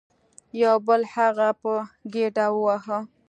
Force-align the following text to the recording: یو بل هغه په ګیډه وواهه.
یو 0.63 0.75
بل 0.87 1.01
هغه 1.15 1.47
په 1.61 1.73
ګیډه 2.13 2.45
وواهه. 2.53 2.99